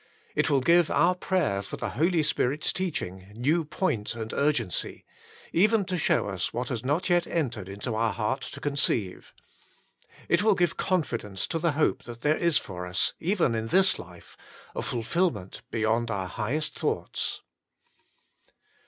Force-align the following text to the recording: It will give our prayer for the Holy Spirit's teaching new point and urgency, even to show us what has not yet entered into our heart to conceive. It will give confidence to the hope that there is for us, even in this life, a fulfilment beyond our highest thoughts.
It 0.35 0.49
will 0.49 0.61
give 0.61 0.89
our 0.89 1.13
prayer 1.13 1.61
for 1.61 1.77
the 1.77 1.89
Holy 1.91 2.23
Spirit's 2.23 2.73
teaching 2.73 3.27
new 3.35 3.63
point 3.63 4.15
and 4.15 4.33
urgency, 4.33 5.05
even 5.53 5.85
to 5.85 5.95
show 5.95 6.27
us 6.27 6.51
what 6.51 6.69
has 6.69 6.83
not 6.83 7.07
yet 7.07 7.27
entered 7.27 7.69
into 7.69 7.93
our 7.93 8.11
heart 8.11 8.41
to 8.41 8.59
conceive. 8.59 9.31
It 10.27 10.41
will 10.41 10.55
give 10.55 10.75
confidence 10.75 11.45
to 11.49 11.59
the 11.59 11.73
hope 11.73 12.01
that 12.05 12.21
there 12.21 12.37
is 12.37 12.57
for 12.57 12.87
us, 12.87 13.13
even 13.19 13.53
in 13.53 13.67
this 13.67 13.99
life, 13.99 14.35
a 14.75 14.81
fulfilment 14.81 15.61
beyond 15.69 16.09
our 16.09 16.25
highest 16.27 16.79
thoughts. 16.79 17.41